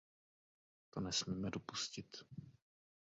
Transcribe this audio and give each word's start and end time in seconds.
To 0.89 0.99
nesmíme 0.99 1.49
dopustit. 1.49 2.15